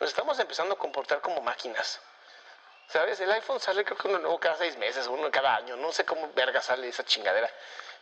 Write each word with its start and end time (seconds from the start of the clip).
Nos 0.00 0.08
estamos 0.08 0.38
empezando 0.38 0.74
a 0.74 0.78
comportar 0.78 1.20
como 1.20 1.40
máquinas. 1.40 2.00
¿Sabes? 2.88 3.18
El 3.20 3.30
iPhone 3.32 3.60
sale 3.60 3.84
creo 3.84 3.96
que 3.96 4.08
uno 4.08 4.18
nuevo 4.18 4.38
cada 4.38 4.56
seis 4.56 4.76
meses, 4.76 5.06
uno 5.06 5.30
cada 5.30 5.56
año. 5.56 5.76
No 5.76 5.92
sé 5.92 6.04
cómo 6.04 6.30
verga 6.34 6.60
sale 6.60 6.88
esa 6.88 7.04
chingadera. 7.04 7.50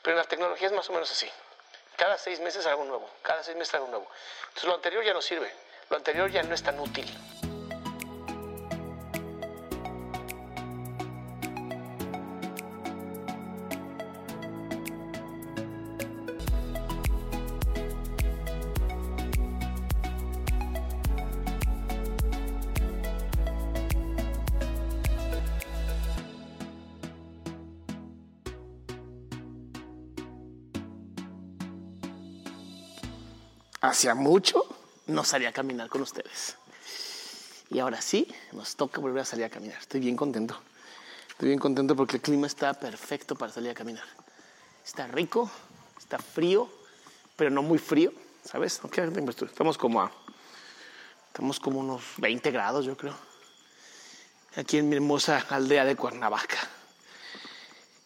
Pero 0.02 0.16
en 0.16 0.22
la 0.22 0.28
tecnología 0.28 0.66
es 0.66 0.72
más 0.72 0.88
o 0.90 0.92
menos 0.92 1.10
así. 1.10 1.30
Cada 1.96 2.18
seis 2.18 2.40
meses 2.40 2.66
algo 2.66 2.84
nuevo. 2.84 3.08
Cada 3.22 3.42
seis 3.42 3.56
meses 3.56 3.74
algo 3.74 3.88
nuevo. 3.88 4.10
Entonces 4.48 4.64
lo 4.64 4.74
anterior 4.74 5.04
ya 5.04 5.12
no 5.12 5.22
sirve. 5.22 5.54
Lo 5.90 5.96
anterior 5.96 6.30
ya 6.30 6.42
no 6.42 6.54
es 6.54 6.62
tan 6.62 6.80
útil. 6.80 7.06
Hacía 33.82 34.14
mucho 34.14 34.64
no 35.08 35.24
salía 35.24 35.48
a 35.48 35.52
caminar 35.52 35.88
con 35.88 36.02
ustedes. 36.02 36.56
Y 37.68 37.80
ahora 37.80 38.00
sí, 38.00 38.32
nos 38.52 38.76
toca 38.76 39.00
volver 39.00 39.22
a 39.22 39.24
salir 39.24 39.44
a 39.44 39.50
caminar. 39.50 39.78
Estoy 39.80 39.98
bien 39.98 40.16
contento. 40.16 40.56
Estoy 41.30 41.48
bien 41.48 41.58
contento 41.58 41.96
porque 41.96 42.16
el 42.16 42.22
clima 42.22 42.46
está 42.46 42.74
perfecto 42.74 43.34
para 43.34 43.52
salir 43.52 43.70
a 43.70 43.74
caminar. 43.74 44.04
Está 44.84 45.08
rico, 45.08 45.50
está 45.98 46.18
frío, 46.18 46.68
pero 47.34 47.50
no 47.50 47.62
muy 47.62 47.78
frío, 47.78 48.12
¿sabes? 48.44 48.80
Estamos 49.40 49.78
como 49.78 50.00
a, 50.00 50.12
estamos 51.26 51.58
como 51.58 51.80
unos 51.80 52.02
20 52.18 52.52
grados, 52.52 52.84
yo 52.84 52.96
creo. 52.96 53.16
Aquí 54.54 54.78
en 54.78 54.88
mi 54.88 54.94
hermosa 54.94 55.44
aldea 55.48 55.84
de 55.84 55.96
Cuernavaca. 55.96 56.58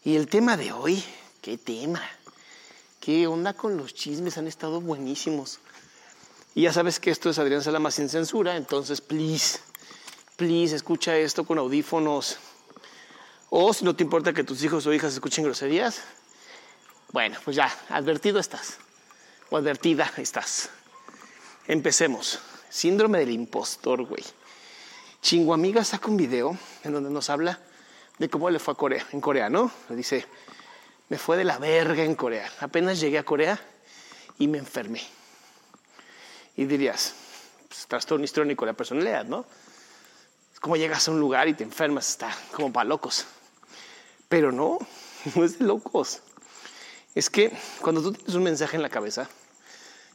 Y 0.04 0.16
el 0.16 0.28
tema 0.28 0.56
de 0.56 0.72
hoy, 0.72 1.04
¿qué 1.42 1.58
tema? 1.58 2.02
¿Qué 3.06 3.28
onda 3.28 3.52
con 3.52 3.76
los 3.76 3.94
chismes? 3.94 4.36
Han 4.36 4.48
estado 4.48 4.80
buenísimos. 4.80 5.60
Y 6.56 6.62
ya 6.62 6.72
sabes 6.72 6.98
que 6.98 7.12
esto 7.12 7.30
es 7.30 7.38
Adrián 7.38 7.62
Salama 7.62 7.92
sin 7.92 8.08
censura, 8.08 8.56
entonces, 8.56 9.00
please, 9.00 9.60
please, 10.34 10.74
escucha 10.74 11.16
esto 11.16 11.44
con 11.44 11.56
audífonos. 11.58 12.36
O 13.48 13.72
si 13.72 13.84
no 13.84 13.94
te 13.94 14.02
importa 14.02 14.32
que 14.32 14.42
tus 14.42 14.60
hijos 14.64 14.84
o 14.88 14.92
hijas 14.92 15.14
escuchen 15.14 15.44
groserías, 15.44 16.02
bueno, 17.12 17.38
pues 17.44 17.54
ya, 17.54 17.72
advertido 17.90 18.40
estás. 18.40 18.78
O 19.50 19.56
advertida 19.56 20.12
estás. 20.16 20.70
Empecemos. 21.68 22.40
Síndrome 22.70 23.20
del 23.20 23.30
impostor, 23.30 24.02
güey. 24.02 24.24
Chingo 25.22 25.54
Amiga 25.54 25.84
saca 25.84 26.08
un 26.08 26.16
video 26.16 26.58
en 26.82 26.92
donde 26.92 27.10
nos 27.10 27.30
habla 27.30 27.60
de 28.18 28.28
cómo 28.28 28.50
le 28.50 28.58
fue 28.58 28.74
a 28.74 28.76
Corea, 28.76 29.06
en 29.12 29.20
Corea, 29.20 29.48
¿no? 29.48 29.70
Le 29.90 29.94
dice, 29.94 30.26
me 31.08 31.18
fue 31.18 31.36
de 31.36 31.44
la 31.44 31.58
verga 31.58 32.02
en 32.02 32.14
Corea. 32.14 32.50
Apenas 32.60 33.00
llegué 33.00 33.18
a 33.18 33.24
Corea 33.24 33.60
y 34.38 34.48
me 34.48 34.58
enfermé. 34.58 35.02
Y 36.56 36.64
dirías, 36.64 37.14
pues, 37.68 37.86
trastorno 37.86 38.24
histrónico 38.24 38.64
de 38.64 38.72
la 38.72 38.76
personalidad, 38.76 39.24
¿no? 39.24 39.44
Es 40.52 40.60
como 40.60 40.76
llegas 40.76 41.06
a 41.06 41.10
un 41.10 41.20
lugar 41.20 41.48
y 41.48 41.54
te 41.54 41.64
enfermas, 41.64 42.08
está 42.10 42.34
como 42.52 42.72
para 42.72 42.88
locos. 42.88 43.26
Pero 44.28 44.50
no, 44.50 44.78
no 45.34 45.44
es 45.44 45.58
de 45.58 45.64
locos. 45.64 46.22
Es 47.14 47.30
que 47.30 47.52
cuando 47.80 48.02
tú 48.02 48.12
tienes 48.12 48.34
un 48.34 48.42
mensaje 48.42 48.76
en 48.76 48.82
la 48.82 48.90
cabeza, 48.90 49.28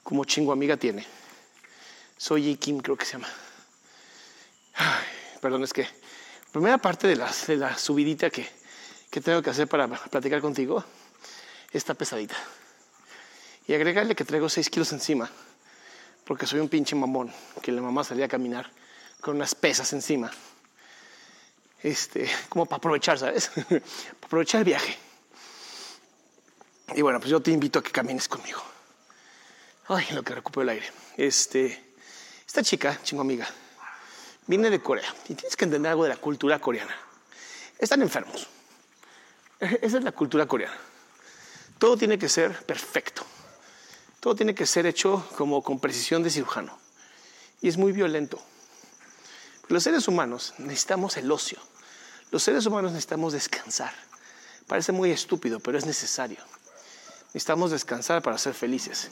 como 0.03 0.25
chingo 0.25 0.51
amiga 0.51 0.77
tiene, 0.77 1.05
soy 2.17 2.55
Kim, 2.57 2.79
creo 2.79 2.97
que 2.97 3.05
se 3.05 3.13
llama. 3.13 3.27
Perdón, 5.41 5.63
es 5.63 5.73
que 5.73 5.87
primera 6.51 6.77
parte 6.77 7.07
de 7.07 7.15
la, 7.15 7.31
de 7.47 7.57
la 7.57 7.77
subidita 7.77 8.29
que, 8.29 8.47
que 9.11 9.19
tengo 9.19 9.41
que 9.41 9.49
hacer 9.49 9.67
para 9.67 9.87
platicar 9.87 10.41
contigo 10.41 10.83
está 11.71 11.93
pesadita. 11.93 12.35
Y 13.67 13.73
agregarle 13.73 14.15
que 14.15 14.23
traigo 14.23 14.49
6 14.49 14.69
kilos 14.69 14.91
encima, 14.93 15.29
porque 16.25 16.47
soy 16.47 16.59
un 16.59 16.69
pinche 16.69 16.95
mamón, 16.95 17.31
que 17.61 17.71
la 17.71 17.81
mamá 17.81 18.03
salía 18.03 18.25
a 18.25 18.29
caminar 18.29 18.71
con 19.19 19.35
unas 19.35 19.53
pesas 19.53 19.91
encima. 19.93 20.31
Este, 21.83 22.29
como 22.49 22.65
para 22.65 22.77
aprovechar, 22.77 23.19
¿sabes? 23.19 23.49
para 23.69 23.81
aprovechar 24.23 24.59
el 24.59 24.65
viaje. 24.65 24.97
Y 26.95 27.01
bueno, 27.01 27.19
pues 27.19 27.29
yo 27.29 27.41
te 27.41 27.51
invito 27.51 27.79
a 27.79 27.83
que 27.83 27.91
camines 27.91 28.27
conmigo. 28.27 28.61
Ay, 29.87 30.07
lo 30.11 30.23
que 30.23 30.35
recupero 30.35 30.63
el 30.63 30.69
aire. 30.69 30.89
Este, 31.17 31.93
esta 32.47 32.63
chica, 32.63 32.99
chingo 33.03 33.21
amiga, 33.21 33.47
viene 34.47 34.69
de 34.69 34.81
Corea 34.81 35.13
y 35.27 35.35
tienes 35.35 35.55
que 35.55 35.65
entender 35.65 35.91
algo 35.91 36.03
de 36.03 36.09
la 36.09 36.17
cultura 36.17 36.59
coreana. 36.59 36.95
Están 37.77 38.01
enfermos. 38.01 38.47
Esa 39.81 39.99
es 39.99 40.03
la 40.03 40.11
cultura 40.11 40.47
coreana. 40.47 40.75
Todo 41.77 41.95
tiene 41.95 42.17
que 42.17 42.29
ser 42.29 42.65
perfecto. 42.65 43.23
Todo 44.19 44.35
tiene 44.35 44.55
que 44.55 44.65
ser 44.65 44.85
hecho 44.87 45.27
como 45.37 45.63
con 45.63 45.79
precisión 45.79 46.23
de 46.23 46.31
cirujano. 46.31 46.77
Y 47.61 47.69
es 47.69 47.77
muy 47.77 47.91
violento. 47.91 48.41
Los 49.67 49.83
seres 49.83 50.07
humanos 50.07 50.55
necesitamos 50.57 51.15
el 51.17 51.31
ocio. 51.31 51.59
Los 52.31 52.43
seres 52.43 52.65
humanos 52.65 52.91
necesitamos 52.91 53.33
descansar. 53.33 53.93
Parece 54.67 54.91
muy 54.91 55.11
estúpido, 55.11 55.59
pero 55.59 55.77
es 55.77 55.85
necesario. 55.85 56.39
Necesitamos 57.27 57.71
descansar 57.71 58.21
para 58.21 58.37
ser 58.37 58.53
felices. 58.53 59.11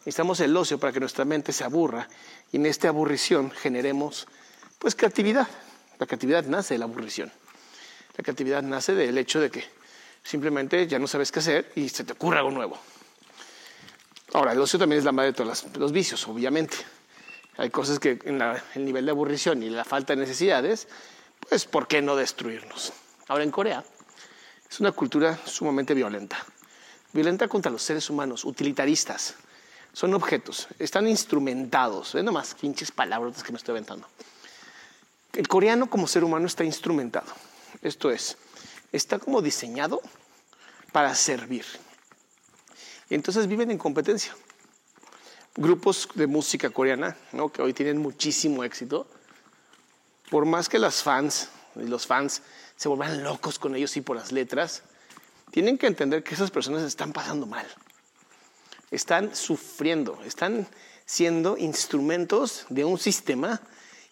Necesitamos 0.00 0.40
el 0.40 0.56
ocio 0.56 0.78
para 0.78 0.92
que 0.92 1.00
nuestra 1.00 1.24
mente 1.24 1.52
se 1.52 1.64
aburra 1.64 2.08
y 2.52 2.56
en 2.56 2.66
esta 2.66 2.88
aburrición 2.88 3.50
generemos 3.50 4.26
pues 4.78 4.94
creatividad. 4.94 5.48
La 5.98 6.06
creatividad 6.06 6.44
nace 6.44 6.74
de 6.74 6.78
la 6.78 6.84
aburrición. 6.86 7.32
La 8.16 8.22
creatividad 8.22 8.62
nace 8.62 8.94
del 8.94 9.18
hecho 9.18 9.40
de 9.40 9.50
que 9.50 9.75
simplemente 10.26 10.86
ya 10.86 10.98
no 10.98 11.06
sabes 11.06 11.30
qué 11.30 11.38
hacer 11.38 11.72
y 11.76 11.88
se 11.88 12.04
te 12.04 12.14
ocurre 12.14 12.38
algo 12.38 12.50
nuevo. 12.50 12.78
Ahora, 14.32 14.52
el 14.52 14.60
ocio 14.60 14.78
también 14.78 14.98
es 14.98 15.04
la 15.04 15.12
madre 15.12 15.30
de 15.30 15.36
todos 15.36 15.66
los 15.76 15.92
vicios, 15.92 16.26
obviamente. 16.26 16.76
Hay 17.56 17.70
cosas 17.70 17.98
que 17.98 18.18
en 18.24 18.42
el 18.42 18.84
nivel 18.84 19.06
de 19.06 19.12
aburrición 19.12 19.62
y 19.62 19.70
la 19.70 19.84
falta 19.84 20.14
de 20.14 20.20
necesidades, 20.20 20.88
pues 21.48 21.64
¿por 21.64 21.86
qué 21.86 22.02
no 22.02 22.16
destruirnos? 22.16 22.92
Ahora, 23.28 23.44
en 23.44 23.50
Corea 23.50 23.84
es 24.68 24.80
una 24.80 24.92
cultura 24.92 25.38
sumamente 25.46 25.94
violenta. 25.94 26.44
Violenta 27.12 27.48
contra 27.48 27.70
los 27.70 27.82
seres 27.82 28.10
humanos, 28.10 28.44
utilitaristas. 28.44 29.36
Son 29.92 30.12
objetos, 30.12 30.66
están 30.78 31.06
instrumentados. 31.06 32.12
Ve 32.12 32.22
nomás, 32.22 32.54
pinches 32.60 32.90
palabras 32.90 33.42
que 33.42 33.52
me 33.52 33.58
estoy 33.58 33.72
aventando. 33.72 34.06
El 35.32 35.48
coreano 35.48 35.88
como 35.88 36.06
ser 36.06 36.24
humano 36.24 36.46
está 36.46 36.64
instrumentado. 36.64 37.32
Esto 37.80 38.10
es, 38.10 38.36
está 38.96 39.18
como 39.18 39.42
diseñado 39.42 40.00
para 40.92 41.14
servir. 41.14 41.64
Y 43.08 43.14
entonces 43.14 43.46
viven 43.46 43.70
en 43.70 43.78
competencia. 43.78 44.34
grupos 45.58 46.08
de 46.14 46.26
música 46.26 46.68
coreana, 46.68 47.16
¿no? 47.32 47.50
que 47.50 47.62
hoy 47.62 47.72
tienen 47.72 47.96
muchísimo 47.96 48.62
éxito, 48.62 49.06
por 50.30 50.44
más 50.44 50.68
que 50.68 50.78
las 50.78 51.02
fans 51.02 51.48
y 51.76 51.86
los 51.86 52.06
fans 52.06 52.42
se 52.76 52.88
vuelvan 52.88 53.22
locos 53.22 53.58
con 53.58 53.74
ellos 53.74 53.96
y 53.96 54.02
por 54.02 54.16
las 54.16 54.32
letras, 54.32 54.82
tienen 55.50 55.78
que 55.78 55.86
entender 55.86 56.22
que 56.22 56.34
esas 56.34 56.50
personas 56.50 56.82
están 56.82 57.12
pasando 57.12 57.46
mal. 57.46 57.66
Están 58.90 59.34
sufriendo, 59.34 60.20
están 60.24 60.66
siendo 61.06 61.56
instrumentos 61.56 62.66
de 62.68 62.84
un 62.84 62.98
sistema 62.98 63.60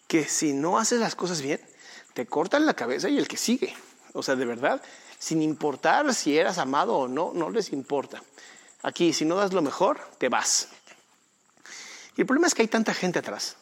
que 0.07 0.25
si 0.25 0.53
no 0.53 0.79
haces 0.79 0.99
las 0.99 1.15
cosas 1.15 1.41
bien, 1.41 1.61
te 2.13 2.25
cortan 2.25 2.65
la 2.65 2.73
cabeza 2.73 3.09
y 3.09 3.17
el 3.17 3.27
que 3.27 3.37
sigue. 3.37 3.75
O 4.15 4.23
sea, 4.23 4.37
de 4.37 4.45
verdad, 4.45 4.81
sin 5.19 5.41
importar 5.41 6.13
si 6.13 6.37
eras 6.37 6.57
amado 6.57 6.95
o 6.95 7.07
no, 7.07 7.31
no 7.33 7.49
les 7.49 7.73
importa. 7.73 8.23
Aquí, 8.81 9.11
si 9.11 9.25
no 9.25 9.35
das 9.35 9.51
lo 9.51 9.61
mejor, 9.61 9.99
te 10.17 10.29
vas. 10.29 10.69
Y 12.15 12.21
el 12.21 12.27
problema 12.27 12.47
es 12.47 12.55
que 12.55 12.61
hay 12.61 12.69
tanta 12.69 12.93
gente 12.93 13.19
atrás. 13.19 13.57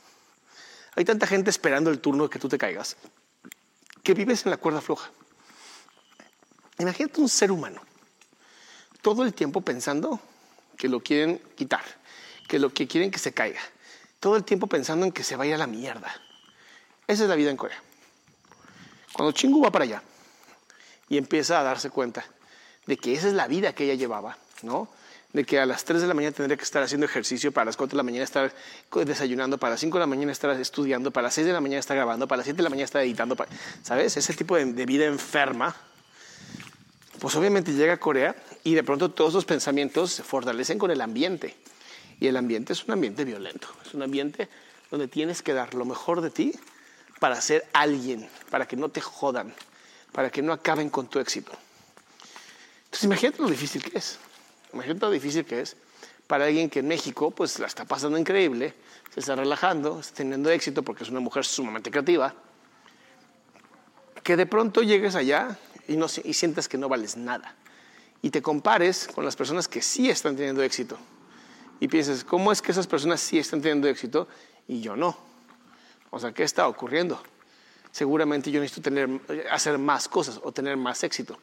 Hay 0.95 1.05
tanta 1.05 1.25
gente 1.25 1.49
esperando 1.49 1.89
el 1.89 1.99
turno 1.99 2.25
de 2.25 2.29
que 2.29 2.37
tú 2.37 2.47
te 2.49 2.59
caigas, 2.59 2.97
que 4.03 4.13
vives 4.13 4.45
en 4.45 4.51
la 4.51 4.57
cuerda 4.57 4.79
floja. 4.79 5.09
Imagínate 6.77 7.19
un 7.19 7.29
ser 7.29 7.51
humano, 7.51 7.81
todo 9.01 9.23
el 9.23 9.33
tiempo 9.33 9.61
pensando 9.61 10.19
que 10.77 10.87
lo 10.87 10.99
quieren 10.99 11.39
quitar, 11.55 11.83
que 12.47 12.59
lo 12.59 12.71
que 12.71 12.87
quieren 12.87 13.09
que 13.09 13.17
se 13.17 13.33
caiga, 13.33 13.61
todo 14.19 14.35
el 14.35 14.43
tiempo 14.43 14.67
pensando 14.67 15.03
en 15.03 15.11
que 15.11 15.23
se 15.23 15.35
vaya 15.35 15.55
a 15.55 15.57
la 15.57 15.67
mierda. 15.67 16.13
Esa 17.07 17.23
es 17.23 17.29
la 17.29 17.35
vida 17.35 17.49
en 17.49 17.57
Corea. 17.57 17.81
Cuando 19.13 19.31
Chingu 19.31 19.63
va 19.63 19.71
para 19.71 19.85
allá 19.85 20.03
y 21.13 21.17
empieza 21.17 21.59
a 21.59 21.63
darse 21.63 21.91
cuenta 21.91 22.25
de 22.87 22.97
que 22.97 23.13
esa 23.13 23.27
es 23.27 23.33
la 23.33 23.47
vida 23.47 23.73
que 23.73 23.83
ella 23.83 23.93
llevaba, 23.93 24.35
¿no? 24.63 24.89
de 25.31 25.45
que 25.45 25.59
a 25.59 25.65
las 25.67 25.85
3 25.85 26.01
de 26.01 26.07
la 26.07 26.15
mañana 26.15 26.33
tendría 26.33 26.57
que 26.57 26.63
estar 26.63 26.81
haciendo 26.81 27.05
ejercicio, 27.05 27.51
para 27.51 27.65
las 27.65 27.77
4 27.77 27.91
de 27.91 27.97
la 27.97 28.03
mañana 28.03 28.23
estar 28.23 28.51
desayunando, 29.05 29.59
para 29.59 29.71
las 29.71 29.79
5 29.79 29.97
de 29.97 29.99
la 29.99 30.07
mañana 30.07 30.31
estar 30.31 30.49
estudiando, 30.59 31.11
para 31.11 31.25
las 31.25 31.35
6 31.35 31.45
de 31.45 31.53
la 31.53 31.61
mañana 31.61 31.79
estar 31.79 31.95
grabando, 31.95 32.27
para 32.27 32.37
las 32.37 32.45
7 32.45 32.57
de 32.57 32.63
la 32.63 32.69
mañana 32.69 32.85
estar 32.85 33.03
editando, 33.03 33.35
¿sabes? 33.83 34.17
Ese 34.17 34.33
tipo 34.33 34.55
de, 34.55 34.85
vida 34.85 35.05
enferma. 35.05 35.75
Pues 37.19 37.35
obviamente 37.35 37.73
llega 37.73 37.93
a 37.93 37.97
Corea 37.97 38.35
y 38.63 38.73
de 38.73 38.83
pronto 38.83 39.11
todos 39.11 39.35
los 39.35 39.45
pensamientos 39.45 40.13
se 40.13 40.23
fortalecen 40.23 40.79
con 40.79 40.89
el 40.89 41.01
ambiente. 41.01 41.55
Y 42.19 42.27
el 42.27 42.37
ambiente 42.37 42.73
es 42.73 42.85
un 42.85 42.91
ambiente 42.91 43.23
violento, 43.23 43.67
es 43.85 43.93
un 43.93 44.01
ambiente 44.01 44.49
donde 44.89 45.07
tienes 45.07 45.43
que 45.43 45.53
dar 45.53 45.75
lo 45.75 45.85
mejor 45.85 46.21
de 46.21 46.31
ti 46.31 46.53
para 47.19 47.39
ser 47.39 47.65
alguien, 47.73 48.27
para 48.49 48.67
que 48.67 48.75
no 48.75 48.89
te 48.89 49.01
jodan, 49.01 49.53
para 50.13 50.29
que 50.29 50.41
no 50.41 50.53
acaben 50.53 50.89
con 50.89 51.07
tu 51.07 51.19
éxito. 51.19 51.51
Entonces 52.85 53.03
imagínate 53.03 53.41
lo 53.41 53.49
difícil 53.49 53.83
que 53.83 53.97
es. 53.97 54.19
Imagínate 54.71 55.05
lo 55.05 55.11
difícil 55.11 55.43
que 55.43 55.61
es 55.61 55.75
para 56.27 56.45
alguien 56.45 56.69
que 56.69 56.79
en 56.79 56.87
México 56.87 57.31
pues 57.31 57.59
la 57.59 57.67
está 57.67 57.85
pasando 57.85 58.17
increíble, 58.17 58.73
se 59.13 59.19
está 59.19 59.35
relajando, 59.35 59.99
está 59.99 60.15
teniendo 60.15 60.49
éxito 60.49 60.83
porque 60.83 61.03
es 61.03 61.09
una 61.09 61.19
mujer 61.19 61.45
sumamente 61.45 61.91
creativa, 61.91 62.33
que 64.23 64.37
de 64.37 64.45
pronto 64.45 64.81
llegues 64.81 65.15
allá 65.15 65.57
y, 65.87 65.97
no, 65.97 66.07
y 66.23 66.33
sientas 66.33 66.67
que 66.69 66.77
no 66.77 66.87
vales 66.87 67.17
nada 67.17 67.55
y 68.21 68.29
te 68.29 68.41
compares 68.41 69.09
con 69.13 69.25
las 69.25 69.35
personas 69.35 69.67
que 69.67 69.81
sí 69.81 70.09
están 70.09 70.35
teniendo 70.35 70.63
éxito 70.63 70.97
y 71.79 71.87
pienses, 71.87 72.23
¿cómo 72.23 72.51
es 72.51 72.61
que 72.61 72.71
esas 72.71 72.87
personas 72.87 73.19
sí 73.19 73.37
están 73.37 73.61
teniendo 73.61 73.87
éxito 73.87 74.27
y 74.67 74.79
yo 74.79 74.95
no? 74.95 75.17
O 76.09 76.19
sea, 76.19 76.31
¿qué 76.31 76.43
está 76.43 76.67
ocurriendo? 76.67 77.21
Seguramente 77.93 78.49
yo 78.49 78.59
necesito 78.59 78.89
tener, 78.89 79.21
hacer 79.51 79.77
más 79.77 80.07
cosas 80.07 80.39
o 80.41 80.51
tener 80.51 80.75
más 80.77 81.03
éxito. 81.03 81.37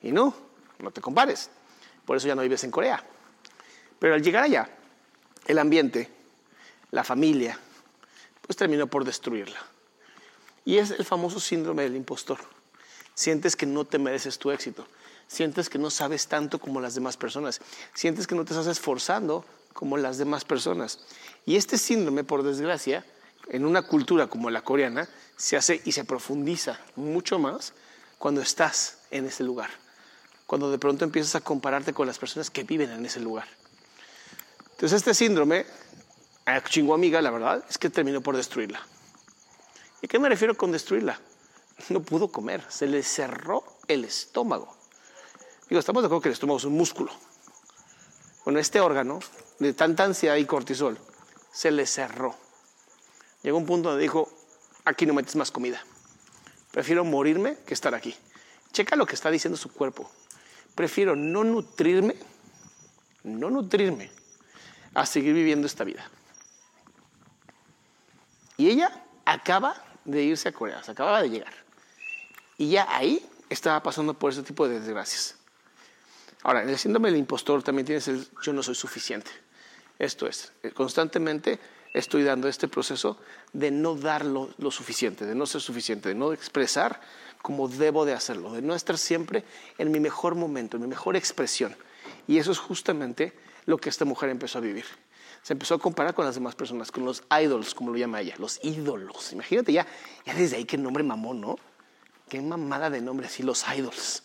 Y 0.00 0.12
no, 0.12 0.32
no 0.78 0.92
te 0.92 1.00
compares. 1.00 1.50
Por 2.04 2.16
eso 2.16 2.28
ya 2.28 2.36
no 2.36 2.42
vives 2.42 2.62
en 2.62 2.70
Corea. 2.70 3.02
Pero 3.98 4.14
al 4.14 4.22
llegar 4.22 4.44
allá, 4.44 4.70
el 5.48 5.58
ambiente, 5.58 6.08
la 6.92 7.02
familia, 7.02 7.58
pues 8.40 8.56
terminó 8.56 8.86
por 8.86 9.04
destruirla. 9.04 9.58
Y 10.64 10.78
es 10.78 10.92
el 10.92 11.04
famoso 11.04 11.40
síndrome 11.40 11.82
del 11.82 11.96
impostor. 11.96 12.38
Sientes 13.12 13.56
que 13.56 13.66
no 13.66 13.84
te 13.84 13.98
mereces 13.98 14.38
tu 14.38 14.52
éxito. 14.52 14.86
Sientes 15.26 15.68
que 15.68 15.80
no 15.80 15.90
sabes 15.90 16.28
tanto 16.28 16.60
como 16.60 16.80
las 16.80 16.94
demás 16.94 17.16
personas. 17.16 17.60
Sientes 17.94 18.28
que 18.28 18.36
no 18.36 18.44
te 18.44 18.52
estás 18.52 18.68
esforzando 18.68 19.44
como 19.72 19.96
las 19.96 20.18
demás 20.18 20.44
personas. 20.44 21.00
Y 21.46 21.56
este 21.56 21.78
síndrome, 21.78 22.22
por 22.22 22.44
desgracia, 22.44 23.04
en 23.48 23.64
una 23.64 23.82
cultura 23.82 24.26
como 24.26 24.50
la 24.50 24.62
coreana, 24.62 25.08
se 25.36 25.56
hace 25.56 25.80
y 25.84 25.92
se 25.92 26.04
profundiza 26.04 26.80
mucho 26.96 27.38
más 27.38 27.72
cuando 28.18 28.40
estás 28.40 28.98
en 29.10 29.26
ese 29.26 29.44
lugar 29.44 29.70
cuando 30.46 30.70
de 30.70 30.78
pronto 30.78 31.04
empiezas 31.04 31.34
a 31.34 31.40
compararte 31.40 31.92
con 31.92 32.06
las 32.06 32.18
personas 32.18 32.50
que 32.50 32.62
viven 32.62 32.90
en 32.90 33.04
ese 33.04 33.20
lugar. 33.20 33.46
Entonces 34.70 34.92
este 34.98 35.14
síndrome, 35.14 35.66
a 36.44 36.62
chingo 36.62 36.94
amiga, 36.94 37.20
la 37.20 37.30
verdad, 37.30 37.64
es 37.68 37.78
que 37.78 37.90
terminó 37.90 38.20
por 38.20 38.36
destruirla. 38.36 38.80
¿Y 40.02 40.08
qué 40.08 40.18
me 40.18 40.28
refiero 40.28 40.56
con 40.56 40.70
destruirla? 40.70 41.20
No 41.88 42.00
pudo 42.00 42.28
comer, 42.28 42.64
se 42.68 42.86
le 42.86 43.02
cerró 43.02 43.64
el 43.88 44.04
estómago. 44.04 44.74
Digo, 45.68 45.80
estamos 45.80 46.02
de 46.02 46.06
acuerdo 46.06 46.22
que 46.22 46.28
el 46.28 46.34
estómago 46.34 46.58
es 46.58 46.64
un 46.64 46.74
músculo. 46.74 47.12
Bueno, 48.44 48.60
este 48.60 48.80
órgano, 48.80 49.18
de 49.58 49.72
tanta 49.72 50.04
ansiedad 50.04 50.36
y 50.36 50.44
cortisol, 50.44 50.98
se 51.52 51.70
le 51.72 51.86
cerró. 51.86 52.36
Llegó 53.46 53.56
un 53.56 53.64
punto 53.64 53.88
donde 53.88 54.02
dijo, 54.02 54.28
aquí 54.84 55.06
no 55.06 55.14
metes 55.14 55.36
más 55.36 55.50
comida. 55.50 55.82
Prefiero 56.70 57.02
morirme 57.02 57.56
que 57.64 57.72
estar 57.72 57.94
aquí. 57.94 58.14
Checa 58.72 58.94
lo 58.94 59.06
que 59.06 59.14
está 59.14 59.30
diciendo 59.30 59.56
su 59.56 59.72
cuerpo 59.72 60.10
prefiero 60.76 61.16
no 61.16 61.42
nutrirme, 61.42 62.14
no 63.24 63.50
nutrirme, 63.50 64.12
a 64.94 65.04
seguir 65.04 65.34
viviendo 65.34 65.66
esta 65.66 65.82
vida. 65.82 66.08
Y 68.56 68.68
ella 68.68 69.02
acaba 69.24 69.82
de 70.04 70.22
irse 70.22 70.48
a 70.48 70.52
Corea, 70.52 70.82
se 70.84 70.92
acababa 70.92 71.22
de 71.22 71.30
llegar. 71.30 71.52
Y 72.58 72.70
ya 72.70 72.86
ahí 72.88 73.26
estaba 73.50 73.82
pasando 73.82 74.14
por 74.14 74.30
ese 74.30 74.42
tipo 74.42 74.68
de 74.68 74.80
desgracias. 74.80 75.36
Ahora, 76.42 76.62
en 76.62 76.68
el 76.68 76.78
síndrome 76.78 77.10
del 77.10 77.18
impostor 77.18 77.62
también 77.62 77.86
tienes 77.86 78.06
el 78.08 78.28
yo 78.42 78.52
no 78.52 78.62
soy 78.62 78.74
suficiente. 78.74 79.30
Esto 79.98 80.26
es, 80.26 80.52
eh, 80.62 80.70
constantemente 80.70 81.58
estoy 81.96 82.24
dando 82.24 82.46
este 82.48 82.68
proceso 82.68 83.18
de 83.52 83.70
no 83.70 83.94
dar 83.94 84.24
lo, 84.24 84.70
suficiente, 84.70 85.24
de 85.24 85.34
no 85.34 85.46
ser 85.46 85.62
suficiente, 85.62 86.10
de 86.10 86.14
no 86.14 86.32
expresar 86.32 87.00
como 87.40 87.68
debo 87.68 88.04
de 88.04 88.12
hacerlo, 88.12 88.52
de 88.52 88.60
no 88.60 88.74
estar 88.74 88.98
siempre 88.98 89.44
en 89.78 89.90
mi 89.90 89.98
mejor 89.98 90.34
momento, 90.34 90.76
en 90.76 90.82
mi 90.82 90.88
mejor 90.88 91.16
expresión. 91.16 91.74
Y 92.28 92.38
eso 92.38 92.52
es 92.52 92.58
justamente 92.58 93.32
lo 93.64 93.78
que 93.78 93.88
esta 93.88 94.04
mujer 94.04 94.28
empezó 94.28 94.58
a 94.58 94.60
vivir. 94.60 94.84
Se 95.42 95.54
empezó 95.54 95.74
a 95.74 95.78
comparar 95.78 96.12
con 96.12 96.26
las 96.26 96.34
demás 96.34 96.54
personas, 96.54 96.90
con 96.92 97.04
los 97.04 97.22
idols, 97.40 97.74
como 97.74 97.92
lo 97.92 97.96
llama 97.96 98.20
ella, 98.20 98.34
los 98.38 98.58
ídolos. 98.62 99.32
Imagínate 99.32 99.72
ya, 99.72 99.86
ya 100.26 100.34
desde 100.34 100.56
ahí 100.56 100.64
qué 100.64 100.76
nombre 100.76 101.02
mamón, 101.02 101.40
¿no? 101.40 101.56
Qué 102.28 102.42
mamada 102.42 102.90
de 102.90 103.00
nombre 103.00 103.26
así, 103.26 103.42
los 103.42 103.64
idols, 103.74 104.24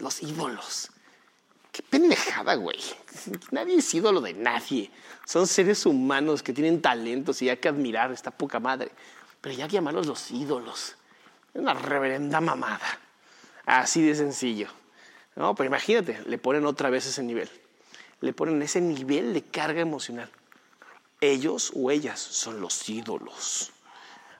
los 0.00 0.22
ídolos. 0.22 0.90
Qué 1.76 1.82
pendejada, 1.82 2.54
güey. 2.54 2.80
Nadie 3.50 3.76
es 3.76 3.92
ídolo 3.92 4.22
de 4.22 4.32
nadie. 4.32 4.90
Son 5.26 5.46
seres 5.46 5.84
humanos 5.84 6.42
que 6.42 6.54
tienen 6.54 6.80
talentos 6.80 7.42
y 7.42 7.50
hay 7.50 7.58
que 7.58 7.68
admirar, 7.68 8.10
esta 8.12 8.30
poca 8.30 8.58
madre. 8.58 8.90
Pero 9.42 9.54
ya 9.54 9.66
llamarlos 9.66 10.06
los 10.06 10.30
ídolos. 10.30 10.96
Una 11.52 11.74
reverenda 11.74 12.40
mamada. 12.40 12.98
Así 13.66 14.00
de 14.00 14.14
sencillo. 14.14 14.68
No, 15.34 15.54
pero 15.54 15.66
imagínate, 15.66 16.22
le 16.24 16.38
ponen 16.38 16.64
otra 16.64 16.88
vez 16.88 17.04
ese 17.04 17.22
nivel. 17.22 17.50
Le 18.22 18.32
ponen 18.32 18.62
ese 18.62 18.80
nivel 18.80 19.34
de 19.34 19.42
carga 19.42 19.82
emocional. 19.82 20.30
Ellos 21.20 21.72
o 21.74 21.90
ellas 21.90 22.18
son 22.18 22.58
los 22.58 22.88
ídolos. 22.88 23.70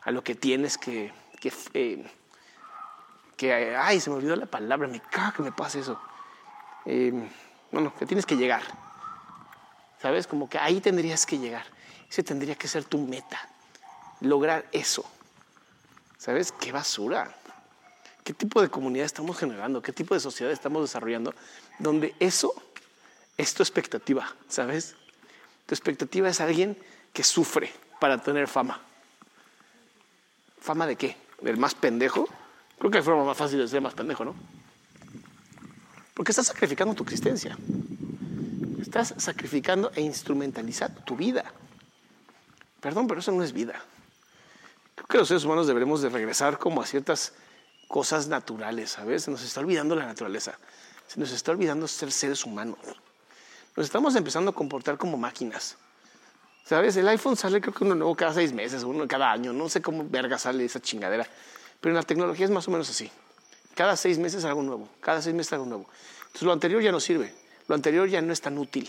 A 0.00 0.10
lo 0.10 0.24
que 0.24 0.34
tienes 0.34 0.78
que. 0.78 1.12
que, 1.38 1.52
eh, 1.74 2.10
que 3.36 3.76
ay, 3.76 4.00
se 4.00 4.08
me 4.08 4.16
olvidó 4.16 4.36
la 4.36 4.46
palabra, 4.46 4.88
me 4.88 5.00
caga 5.00 5.34
que 5.36 5.42
me 5.42 5.52
pase 5.52 5.80
eso. 5.80 6.00
Eh, 6.86 7.12
bueno, 7.70 7.94
que 7.96 8.06
tienes 8.06 8.24
que 8.24 8.36
llegar. 8.36 8.62
¿Sabes? 10.00 10.26
Como 10.26 10.48
que 10.48 10.58
ahí 10.58 10.80
tendrías 10.80 11.26
que 11.26 11.38
llegar. 11.38 11.64
Ese 12.08 12.22
tendría 12.22 12.54
que 12.54 12.68
ser 12.68 12.84
tu 12.84 12.98
meta. 12.98 13.48
Lograr 14.20 14.66
eso. 14.72 15.04
¿Sabes? 16.18 16.52
¡Qué 16.52 16.72
basura! 16.72 17.34
¿Qué 18.24 18.32
tipo 18.32 18.60
de 18.60 18.68
comunidad 18.68 19.06
estamos 19.06 19.38
generando? 19.38 19.82
¿Qué 19.82 19.92
tipo 19.92 20.14
de 20.14 20.20
sociedad 20.20 20.52
estamos 20.52 20.82
desarrollando? 20.82 21.34
Donde 21.78 22.14
eso 22.18 22.54
es 23.36 23.54
tu 23.54 23.62
expectativa, 23.62 24.34
¿sabes? 24.48 24.96
Tu 25.66 25.74
expectativa 25.74 26.28
es 26.28 26.40
alguien 26.40 26.76
que 27.12 27.22
sufre 27.22 27.72
para 28.00 28.18
tener 28.18 28.48
fama. 28.48 28.80
¿Fama 30.60 30.86
de 30.86 30.96
qué? 30.96 31.16
¿Del 31.40 31.56
más 31.56 31.74
pendejo? 31.74 32.28
Creo 32.78 32.90
que 32.90 32.98
hay 32.98 33.04
forma 33.04 33.24
más 33.24 33.36
fácil 33.36 33.58
de 33.58 33.68
ser 33.68 33.80
más 33.80 33.94
pendejo, 33.94 34.24
¿no? 34.24 34.34
Porque 36.16 36.32
estás 36.32 36.46
sacrificando 36.46 36.94
tu 36.94 37.02
existencia. 37.02 37.58
Estás 38.80 39.12
sacrificando 39.18 39.92
e 39.94 40.00
instrumentalizando 40.00 41.02
tu 41.02 41.14
vida. 41.14 41.44
Perdón, 42.80 43.06
pero 43.06 43.20
eso 43.20 43.32
no 43.32 43.44
es 43.44 43.52
vida. 43.52 43.74
Creo 44.94 45.06
que 45.06 45.18
los 45.18 45.28
seres 45.28 45.44
humanos 45.44 45.66
deberemos 45.66 46.00
de 46.00 46.08
regresar 46.08 46.58
como 46.58 46.80
a 46.80 46.86
ciertas 46.86 47.34
cosas 47.86 48.28
naturales, 48.28 48.92
¿sabes? 48.92 49.24
Se 49.24 49.30
nos 49.30 49.42
está 49.42 49.60
olvidando 49.60 49.94
la 49.94 50.06
naturaleza. 50.06 50.58
Se 51.06 51.20
nos 51.20 51.32
está 51.32 51.52
olvidando 51.52 51.86
ser 51.86 52.10
seres 52.10 52.46
humanos. 52.46 52.78
Nos 53.76 53.84
estamos 53.84 54.16
empezando 54.16 54.52
a 54.52 54.54
comportar 54.54 54.96
como 54.96 55.18
máquinas. 55.18 55.76
¿Sabes? 56.64 56.96
El 56.96 57.06
iPhone 57.08 57.36
sale 57.36 57.60
creo 57.60 57.74
que 57.74 57.84
uno 57.84 57.94
nuevo 57.94 58.14
cada 58.14 58.32
seis 58.32 58.54
meses, 58.54 58.84
uno 58.84 59.06
cada 59.06 59.30
año. 59.30 59.52
No 59.52 59.68
sé 59.68 59.82
cómo 59.82 60.08
verga 60.08 60.38
sale 60.38 60.64
esa 60.64 60.80
chingadera. 60.80 61.26
Pero 61.78 61.90
en 61.90 61.96
la 61.96 62.02
tecnología 62.04 62.46
es 62.46 62.50
más 62.50 62.66
o 62.68 62.70
menos 62.70 62.88
así. 62.88 63.12
Cada 63.76 63.94
seis 63.96 64.18
meses 64.18 64.44
algo 64.46 64.62
nuevo. 64.62 64.88
Cada 65.00 65.20
seis 65.20 65.36
meses 65.36 65.52
algo 65.52 65.66
nuevo. 65.66 65.86
Entonces 66.20 66.42
lo 66.42 66.52
anterior 66.52 66.82
ya 66.82 66.90
no 66.90 66.98
sirve. 66.98 67.32
Lo 67.68 67.74
anterior 67.74 68.08
ya 68.08 68.22
no 68.22 68.32
es 68.32 68.40
tan 68.40 68.56
útil. 68.56 68.88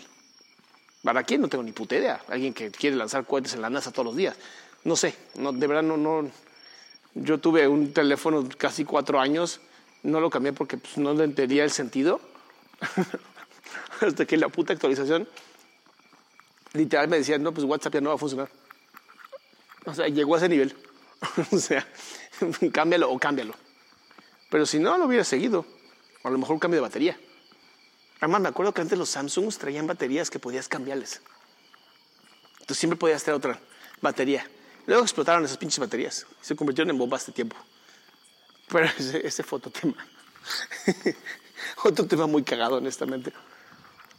¿Para 1.03 1.23
quién? 1.23 1.41
No 1.41 1.49
tengo 1.49 1.63
ni 1.63 1.73
puta 1.73 1.97
idea. 1.97 2.21
Alguien 2.29 2.53
que 2.53 2.71
quiere 2.71 2.95
lanzar 2.95 3.25
cohetes 3.25 3.53
en 3.53 3.61
la 3.61 3.69
NASA 3.69 3.91
todos 3.91 4.05
los 4.05 4.15
días. 4.15 4.37
No 4.85 4.95
sé. 4.95 5.13
No, 5.35 5.51
de 5.51 5.67
verdad 5.67 5.83
no, 5.83 5.97
no. 5.97 6.31
Yo 7.15 7.37
tuve 7.37 7.67
un 7.67 7.91
teléfono 7.91 8.47
casi 8.57 8.85
cuatro 8.85 9.19
años. 9.19 9.59
No 10.03 10.21
lo 10.21 10.29
cambié 10.29 10.53
porque 10.53 10.77
pues, 10.77 10.97
no 10.97 11.13
le 11.13 11.25
entendía 11.25 11.65
el 11.65 11.71
sentido. 11.71 12.21
Hasta 13.99 14.25
que 14.25 14.37
la 14.37 14.47
puta 14.47 14.71
actualización 14.71 15.27
literal 16.71 17.09
me 17.09 17.17
decían, 17.17 17.43
no, 17.43 17.53
pues 17.53 17.65
WhatsApp 17.65 17.95
ya 17.95 18.01
no 18.01 18.09
va 18.09 18.15
a 18.15 18.19
funcionar. 18.19 18.49
O 19.85 19.93
sea, 19.93 20.07
llegó 20.07 20.35
a 20.35 20.37
ese 20.37 20.47
nivel. 20.47 20.73
o 21.51 21.57
sea, 21.57 21.85
cámbialo 22.71 23.11
o 23.11 23.19
cámbialo. 23.19 23.53
Pero 24.49 24.65
si 24.65 24.79
no, 24.79 24.97
lo 24.97 25.05
hubiera 25.05 25.23
seguido. 25.23 25.65
A 26.23 26.29
lo 26.29 26.37
mejor 26.37 26.53
un 26.53 26.59
cambio 26.59 26.77
de 26.77 26.81
batería. 26.81 27.19
Además, 28.19 28.41
me 28.41 28.49
acuerdo 28.49 28.73
que 28.73 28.81
antes 28.81 28.97
los 28.97 29.09
Samsungs 29.09 29.57
traían 29.57 29.87
baterías 29.87 30.29
que 30.29 30.39
podías 30.39 30.67
cambiarles. 30.67 31.21
Entonces 32.53 32.77
siempre 32.77 32.97
podías 32.97 33.23
traer 33.23 33.37
otra 33.37 33.59
batería. 34.01 34.45
Luego 34.87 35.03
explotaron 35.03 35.45
esas 35.45 35.57
pinches 35.57 35.79
baterías. 35.79 36.25
Se 36.41 36.55
convirtieron 36.55 36.89
en 36.89 36.97
bombas 36.97 37.25
de 37.25 37.33
tiempo. 37.33 37.55
Pero 38.69 38.85
ese, 38.97 39.25
ese 39.25 39.43
fue 39.43 39.59
otro 39.59 39.71
muy 42.27 42.43
cagado, 42.43 42.77
honestamente. 42.77 43.31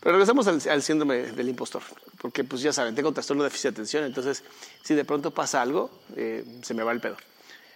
Pero 0.01 0.13
regresamos 0.13 0.47
al, 0.47 0.63
al, 0.71 0.83
síndrome 0.83 1.33
del 1.33 1.49
impostor, 1.49 1.83
porque 2.19 2.45
pues 2.45 2.63
ya 2.63 2.73
saben, 2.73 2.95
tengo 2.95 3.13
trastorno 3.13 3.43
de 3.43 3.49
déficit 3.49 3.71
de 3.71 3.75
atención, 3.75 4.05
entonces 4.05 4.45
si 4.85 4.95
de 4.95 5.05
pronto 5.05 5.33
pasa 5.33 5.61
algo, 5.61 5.91
eh, 6.15 6.45
se 6.63 6.73
me 6.73 6.85
va 6.85 6.93
el 6.93 7.01
pedo. 7.01 7.17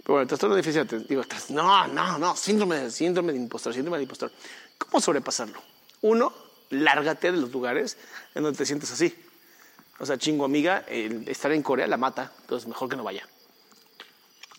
Pero 0.03 0.15
bueno, 0.15 0.27
trastorno 0.27 0.57
de 0.57 0.63
déficit 0.63 0.91
de 0.91 0.99
digo, 1.01 1.23
no, 1.51 1.87
no, 1.87 2.19
no, 2.19 2.37
síndrome, 2.37 2.91
síndrome 2.91 3.33
de 3.33 3.39
impostor, 3.39 3.73
síndrome 3.73 3.99
de 3.99 4.05
impostor. 4.05 4.33
¿Cómo 4.79 5.01
sobrepasarlo? 5.01 5.63
Uno, 6.01 6.33
lárgate 6.71 7.31
de 7.31 7.39
los 7.39 7.53
lugares 7.53 7.97
en 8.35 8.43
donde 8.43 8.59
te 8.59 8.67
sientes 8.67 8.91
así. 8.91 9.15
O 10.01 10.07
sea, 10.07 10.19
chingo 10.19 10.45
amiga, 10.45 10.85
el 10.89 11.29
estar 11.29 11.53
en 11.53 11.63
Corea 11.63 11.87
la 11.87 11.97
mata, 11.97 12.33
entonces 12.41 12.69
mejor 12.69 12.89
que 12.89 12.97
no 12.97 13.05
vaya. 13.05 13.29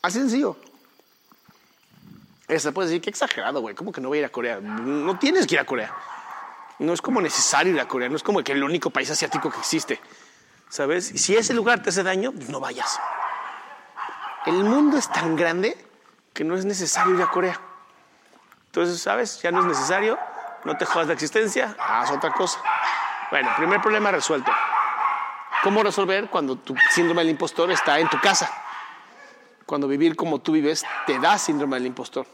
Así 0.01 0.19
sencillo. 0.19 0.55
Esa 2.47 2.71
puede 2.71 2.87
decir 2.87 3.01
que 3.01 3.09
exagerado, 3.09 3.59
güey. 3.61 3.75
¿Cómo 3.75 3.91
que 3.91 3.99
no 3.99 4.09
voy 4.09 4.19
a 4.19 4.21
ir 4.21 4.25
a 4.25 4.29
Corea? 4.29 4.61
No 4.61 5.19
tienes 5.19 5.45
que 5.45 5.55
ir 5.55 5.59
a 5.59 5.65
Corea. 5.65 5.93
No 6.79 6.93
es 6.93 7.01
como 7.01 7.21
necesario 7.21 7.73
ir 7.73 7.79
a 7.79 7.87
Corea, 7.87 8.09
no 8.09 8.15
es 8.15 8.23
como 8.23 8.43
que 8.43 8.53
el 8.53 8.63
único 8.63 8.89
país 8.89 9.09
asiático 9.09 9.49
que 9.49 9.59
existe. 9.59 9.99
¿Sabes? 10.69 11.11
Y 11.11 11.17
si 11.17 11.35
ese 11.35 11.53
lugar 11.53 11.83
te 11.83 11.89
hace 11.89 12.03
daño, 12.03 12.31
pues 12.31 12.49
no 12.49 12.59
vayas. 12.59 12.99
El 14.45 14.63
mundo 14.63 14.97
es 14.97 15.09
tan 15.09 15.35
grande 15.35 15.77
que 16.33 16.43
no 16.43 16.55
es 16.55 16.65
necesario 16.65 17.15
ir 17.15 17.21
a 17.21 17.31
Corea. 17.31 17.59
Entonces, 18.65 19.01
¿sabes? 19.01 19.41
Ya 19.41 19.51
no 19.51 19.61
es 19.61 19.65
necesario, 19.65 20.17
no 20.65 20.75
te 20.75 20.85
jodas 20.85 21.07
de 21.07 21.13
existencia, 21.13 21.75
haz 21.79 22.11
otra 22.11 22.31
cosa. 22.33 22.59
Bueno, 23.31 23.49
primer 23.55 23.81
problema 23.81 24.11
resuelto. 24.11 24.51
¿Cómo 25.63 25.81
resolver 25.81 26.29
cuando 26.29 26.57
tu 26.57 26.75
síndrome 26.91 27.21
del 27.21 27.29
impostor 27.29 27.71
está 27.71 27.99
en 27.99 28.09
tu 28.09 28.19
casa? 28.19 28.51
Cuando 29.65 29.87
vivir 29.87 30.15
como 30.15 30.39
tú 30.41 30.51
vives 30.51 30.83
te 31.05 31.19
da 31.19 31.37
síndrome 31.37 31.77
del 31.77 31.85
impostor. 31.85 32.27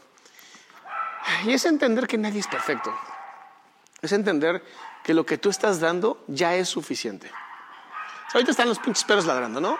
Y 1.44 1.52
es 1.52 1.64
entender 1.64 2.08
que 2.08 2.18
nadie 2.18 2.40
es 2.40 2.48
perfecto. 2.48 2.92
Es 4.02 4.12
entender 4.12 4.64
que 5.04 5.14
lo 5.14 5.24
que 5.24 5.38
tú 5.38 5.50
estás 5.50 5.78
dando 5.78 6.24
ya 6.26 6.54
es 6.54 6.68
suficiente. 6.68 7.30
Ahorita 8.32 8.50
están 8.50 8.68
los 8.68 8.78
pinches 8.78 9.04
perros 9.04 9.26
ladrando, 9.26 9.60
¿no? 9.60 9.78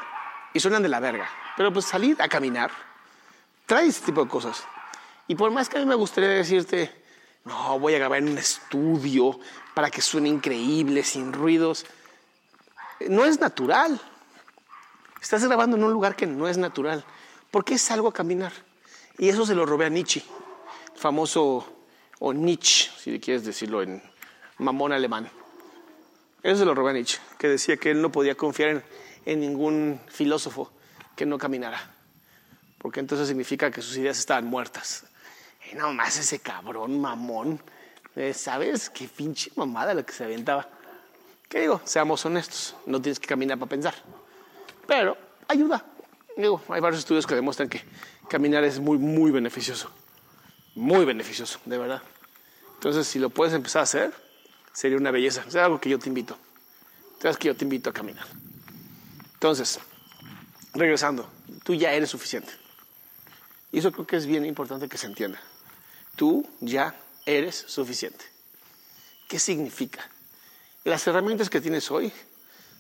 Y 0.52 0.60
suenan 0.60 0.82
de 0.82 0.88
la 0.88 1.00
verga. 1.00 1.28
Pero 1.60 1.74
pues 1.74 1.84
salir 1.84 2.16
a 2.22 2.26
caminar 2.26 2.70
trae 3.66 3.86
ese 3.86 4.06
tipo 4.06 4.24
de 4.24 4.30
cosas. 4.30 4.64
Y 5.28 5.34
por 5.34 5.50
más 5.50 5.68
que 5.68 5.76
a 5.76 5.80
mí 5.80 5.84
me 5.84 5.94
gustaría 5.94 6.30
decirte, 6.30 6.90
no, 7.44 7.78
voy 7.78 7.94
a 7.94 7.98
grabar 7.98 8.20
en 8.20 8.30
un 8.30 8.38
estudio 8.38 9.38
para 9.74 9.90
que 9.90 10.00
suene 10.00 10.30
increíble, 10.30 11.04
sin 11.04 11.34
ruidos, 11.34 11.84
no 13.10 13.26
es 13.26 13.40
natural. 13.40 14.00
Estás 15.20 15.44
grabando 15.44 15.76
en 15.76 15.84
un 15.84 15.92
lugar 15.92 16.16
que 16.16 16.26
no 16.26 16.48
es 16.48 16.56
natural. 16.56 17.04
¿Por 17.50 17.62
qué 17.62 17.76
salgo 17.76 18.08
a 18.08 18.14
caminar? 18.14 18.54
Y 19.18 19.28
eso 19.28 19.44
se 19.44 19.54
lo 19.54 19.66
robé 19.66 19.84
a 19.84 19.90
Nietzsche, 19.90 20.24
famoso, 20.94 21.70
o 22.20 22.32
Nietzsche, 22.32 22.90
si 22.98 23.20
quieres 23.20 23.44
decirlo 23.44 23.82
en 23.82 24.02
mamón 24.56 24.92
alemán. 24.92 25.30
Eso 26.42 26.60
se 26.60 26.64
lo 26.64 26.74
robé 26.74 26.92
a 26.92 26.94
Nietzsche, 26.94 27.18
que 27.36 27.48
decía 27.48 27.76
que 27.76 27.90
él 27.90 28.00
no 28.00 28.10
podía 28.10 28.34
confiar 28.34 28.82
en 29.26 29.40
ningún 29.40 30.00
filósofo 30.08 30.72
que 31.20 31.26
no 31.26 31.36
caminara, 31.36 31.78
porque 32.78 32.98
entonces 32.98 33.28
significa 33.28 33.70
que 33.70 33.82
sus 33.82 33.94
ideas 33.98 34.18
estaban 34.18 34.46
muertas. 34.46 35.04
Y 35.70 35.74
nada 35.74 36.06
ese 36.06 36.38
cabrón 36.38 36.98
mamón, 36.98 37.60
eh, 38.16 38.32
¿sabes? 38.32 38.88
Qué 38.88 39.06
pinche 39.06 39.50
mamada 39.54 39.92
la 39.92 40.02
que 40.02 40.14
se 40.14 40.24
aventaba. 40.24 40.66
¿Qué 41.46 41.60
digo? 41.60 41.82
Seamos 41.84 42.24
honestos, 42.24 42.74
no 42.86 43.02
tienes 43.02 43.20
que 43.20 43.26
caminar 43.26 43.58
para 43.58 43.68
pensar, 43.68 43.94
pero 44.86 45.14
ayuda. 45.46 45.84
Digo, 46.38 46.62
hay 46.70 46.80
varios 46.80 47.00
estudios 47.00 47.26
que 47.26 47.34
demuestran 47.34 47.68
que 47.68 47.84
caminar 48.30 48.64
es 48.64 48.80
muy, 48.80 48.96
muy 48.96 49.30
beneficioso. 49.30 49.90
Muy 50.74 51.04
beneficioso, 51.04 51.60
de 51.66 51.76
verdad. 51.76 52.00
Entonces, 52.76 53.06
si 53.06 53.18
lo 53.18 53.28
puedes 53.28 53.52
empezar 53.52 53.80
a 53.80 53.82
hacer, 53.82 54.14
sería 54.72 54.96
una 54.96 55.10
belleza. 55.10 55.44
Es 55.46 55.54
algo 55.56 55.82
que 55.82 55.90
yo 55.90 55.98
te 55.98 56.08
invito. 56.08 56.38
Sabes 57.20 57.36
que 57.36 57.48
yo 57.48 57.54
te 57.54 57.64
invito 57.64 57.90
a 57.90 57.92
caminar. 57.92 58.26
Entonces, 59.34 59.80
regresando, 60.74 61.30
tú 61.64 61.74
ya 61.74 61.92
eres 61.92 62.10
suficiente. 62.10 62.52
Y 63.72 63.78
eso 63.78 63.92
creo 63.92 64.06
que 64.06 64.16
es 64.16 64.26
bien 64.26 64.44
importante 64.44 64.88
que 64.88 64.98
se 64.98 65.06
entienda. 65.06 65.40
Tú 66.16 66.48
ya 66.60 66.94
eres 67.24 67.56
suficiente. 67.56 68.24
¿Qué 69.28 69.38
significa? 69.38 70.08
Las 70.84 71.06
herramientas 71.06 71.50
que 71.50 71.60
tienes 71.60 71.90
hoy 71.90 72.12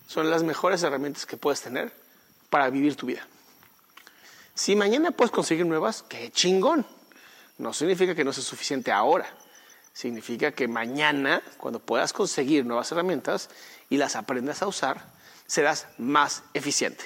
son 0.06 0.30
las 0.30 0.42
mejores 0.42 0.82
herramientas 0.82 1.26
que 1.26 1.36
puedes 1.36 1.60
tener 1.60 1.92
para 2.48 2.68
vivir 2.70 2.96
tu 2.96 3.06
vida. 3.06 3.26
Si 4.54 4.74
mañana 4.74 5.12
puedes 5.12 5.30
conseguir 5.30 5.64
nuevas, 5.64 6.02
qué 6.02 6.30
chingón. 6.32 6.84
No 7.58 7.72
significa 7.72 8.14
que 8.14 8.24
no 8.24 8.32
sea 8.32 8.42
suficiente 8.42 8.90
ahora. 8.90 9.32
Significa 9.92 10.52
que 10.52 10.66
mañana, 10.66 11.42
cuando 11.56 11.78
puedas 11.78 12.12
conseguir 12.12 12.64
nuevas 12.64 12.90
herramientas 12.90 13.48
y 13.88 13.96
las 13.96 14.16
aprendas 14.16 14.62
a 14.62 14.66
usar, 14.66 15.04
serás 15.46 15.86
más 15.98 16.42
eficiente. 16.54 17.04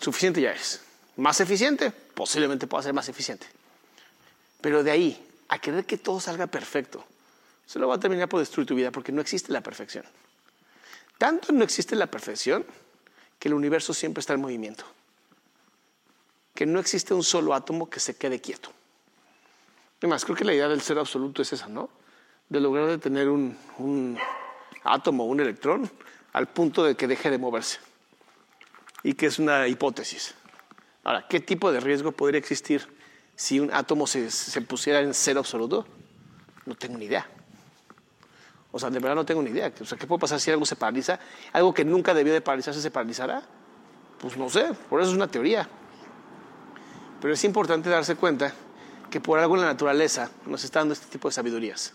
Suficiente 0.00 0.40
ya 0.40 0.52
es. 0.52 0.80
Más 1.16 1.40
eficiente, 1.40 1.90
posiblemente 1.90 2.66
pueda 2.66 2.82
ser 2.82 2.92
más 2.92 3.08
eficiente. 3.08 3.46
Pero 4.60 4.82
de 4.82 4.90
ahí 4.90 5.26
a 5.48 5.58
querer 5.58 5.84
que 5.84 5.98
todo 5.98 6.20
salga 6.20 6.46
perfecto, 6.46 7.04
se 7.66 7.78
lo 7.78 7.88
va 7.88 7.96
a 7.96 8.00
terminar 8.00 8.28
por 8.28 8.40
destruir 8.40 8.66
tu 8.66 8.74
vida 8.74 8.90
porque 8.90 9.12
no 9.12 9.20
existe 9.20 9.52
la 9.52 9.60
perfección. 9.60 10.04
Tanto 11.18 11.52
no 11.52 11.64
existe 11.64 11.96
la 11.96 12.06
perfección 12.06 12.64
que 13.38 13.48
el 13.48 13.54
universo 13.54 13.92
siempre 13.92 14.20
está 14.20 14.34
en 14.34 14.40
movimiento. 14.40 14.84
Que 16.54 16.66
no 16.66 16.80
existe 16.80 17.14
un 17.14 17.24
solo 17.24 17.54
átomo 17.54 17.90
que 17.90 18.00
se 18.00 18.16
quede 18.16 18.40
quieto. 18.40 18.72
Además, 19.98 20.24
creo 20.24 20.36
que 20.36 20.44
la 20.44 20.54
idea 20.54 20.68
del 20.68 20.80
ser 20.80 20.98
absoluto 20.98 21.42
es 21.42 21.52
esa, 21.52 21.68
¿no? 21.68 21.90
De 22.48 22.60
lograr 22.60 22.86
de 22.86 22.98
tener 22.98 23.28
un, 23.28 23.56
un 23.78 24.18
átomo, 24.84 25.26
un 25.26 25.40
electrón, 25.40 25.90
al 26.32 26.46
punto 26.48 26.84
de 26.84 26.94
que 26.94 27.06
deje 27.06 27.30
de 27.30 27.38
moverse. 27.38 27.78
Y 29.02 29.14
que 29.14 29.26
es 29.26 29.38
una 29.38 29.68
hipótesis. 29.68 30.34
Ahora, 31.04 31.26
¿qué 31.28 31.40
tipo 31.40 31.72
de 31.72 31.80
riesgo 31.80 32.12
podría 32.12 32.38
existir 32.38 32.86
si 33.36 33.60
un 33.60 33.72
átomo 33.72 34.06
se, 34.06 34.30
se 34.30 34.60
pusiera 34.60 35.00
en 35.00 35.14
cero 35.14 35.40
absoluto? 35.40 35.86
No 36.66 36.74
tengo 36.74 36.98
ni 36.98 37.06
idea. 37.06 37.26
O 38.70 38.78
sea, 38.78 38.90
de 38.90 38.98
verdad 38.98 39.14
no 39.14 39.24
tengo 39.24 39.42
ni 39.42 39.50
idea. 39.50 39.72
O 39.80 39.84
sea, 39.84 39.96
¿qué 39.96 40.06
puede 40.06 40.20
pasar 40.20 40.40
si 40.40 40.50
algo 40.50 40.66
se 40.66 40.76
paraliza? 40.76 41.18
¿Algo 41.52 41.72
que 41.72 41.84
nunca 41.84 42.12
debió 42.12 42.32
de 42.32 42.40
paralizarse 42.40 42.80
se 42.80 42.90
paralizará? 42.90 43.42
Pues 44.20 44.36
no 44.36 44.48
sé, 44.50 44.72
por 44.88 45.00
eso 45.00 45.10
es 45.10 45.16
una 45.16 45.28
teoría. 45.28 45.68
Pero 47.20 47.34
es 47.34 47.44
importante 47.44 47.88
darse 47.88 48.16
cuenta 48.16 48.52
que 49.10 49.20
por 49.20 49.38
algo 49.38 49.54
en 49.54 49.62
la 49.62 49.68
naturaleza 49.68 50.30
nos 50.46 50.64
está 50.64 50.80
dando 50.80 50.94
este 50.94 51.06
tipo 51.06 51.28
de 51.28 51.34
sabidurías. 51.34 51.94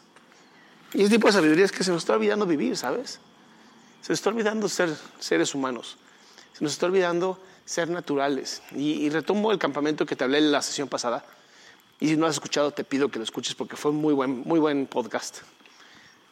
Y 0.93 1.03
este 1.03 1.15
tipo 1.15 1.27
de 1.27 1.33
sabidurías 1.33 1.71
que 1.71 1.83
se 1.83 1.91
nos 1.91 2.01
está 2.03 2.13
olvidando 2.13 2.45
vivir, 2.45 2.75
¿sabes? 2.75 3.19
Se 4.01 4.11
nos 4.11 4.19
está 4.19 4.29
olvidando 4.29 4.67
ser 4.67 4.95
seres 5.19 5.53
humanos. 5.53 5.97
Se 6.53 6.63
nos 6.63 6.73
está 6.73 6.85
olvidando 6.85 7.39
ser 7.65 7.89
naturales. 7.89 8.61
Y, 8.75 9.09
retomo 9.09 9.51
el 9.51 9.59
campamento 9.59 10.05
que 10.05 10.15
te 10.15 10.23
hablé 10.23 10.39
en 10.39 10.51
la 10.51 10.61
sesión 10.61 10.87
pasada. 10.87 11.25
Y 11.99 12.09
si 12.09 12.17
no 12.17 12.25
has 12.25 12.33
escuchado, 12.33 12.71
te 12.71 12.83
pido 12.83 13.09
que 13.09 13.19
lo 13.19 13.23
escuches 13.23 13.55
porque 13.55 13.75
fue 13.75 13.91
muy 13.91 14.13
buen, 14.13 14.41
muy 14.45 14.59
buen 14.59 14.87
podcast. 14.87 15.39